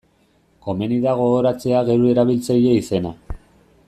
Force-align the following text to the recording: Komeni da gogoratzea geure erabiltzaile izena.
Komeni 0.67 0.97
da 1.03 1.13
gogoratzea 1.19 1.83
geure 1.91 2.09
erabiltzaile 2.15 2.73
izena. 2.79 3.13